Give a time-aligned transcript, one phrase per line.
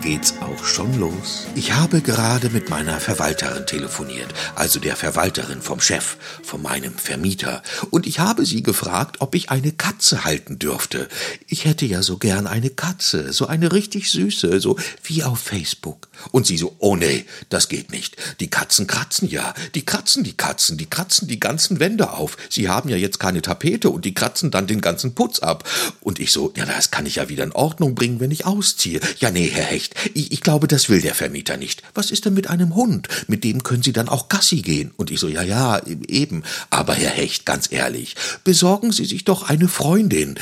[0.00, 1.46] geht's auch schon los.
[1.54, 7.62] Ich habe gerade mit meiner Verwalterin telefoniert, also der Verwalterin vom Chef, von meinem Vermieter,
[7.90, 11.08] und ich habe sie gefragt, ob ich eine Katze halten dürfte.
[11.46, 16.08] Ich hätte ja so gern eine Katze, so eine richtig süße, so wie auf Facebook.
[16.32, 18.16] Und sie so, oh nee, das geht nicht.
[18.40, 22.36] Die Katzen kratzen ja, die kratzen die Katzen, die kratzen die ganzen Wände auf.
[22.48, 25.68] Sie haben ja jetzt keine Tapete und die kratzen dann den ganzen Putz ab.
[26.00, 29.00] Und ich so, ja, das kann ich ja wieder in Ordnung bringen, wenn ich ausziehe.
[29.18, 31.82] Ja, nee, Herr Hecht, ich, ich glaube, das will der Vermieter nicht.
[31.94, 33.08] Was ist denn mit einem Hund?
[33.26, 34.92] Mit dem können Sie dann auch Gassi gehen.
[34.96, 36.42] Und ich so, ja, ja, eben.
[36.70, 40.38] Aber Herr Hecht, ganz ehrlich, besorgen Sie sich doch eine Freundin.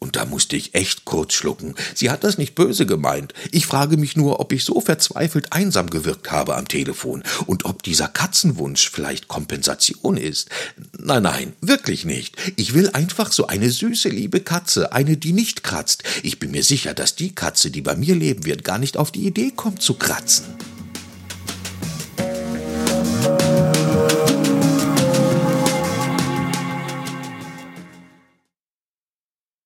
[0.00, 1.74] Und da musste ich echt kurz schlucken.
[1.94, 3.34] Sie hat das nicht böse gemeint.
[3.50, 7.82] Ich frage mich nur, ob ich so verzweifelt einsam gewirkt habe am Telefon und ob
[7.82, 10.50] dieser Katzenwunsch vielleicht Kompensation ist.
[10.96, 12.36] Nein, nein, wirklich nicht.
[12.54, 16.04] Ich will einfach so eine süße, liebe Katze, eine, die nicht kratzt.
[16.22, 19.10] Ich bin mir sicher, dass die Katze, die bei mir leben wird, gar nicht auf
[19.10, 20.44] die Idee kommt zu kratzen.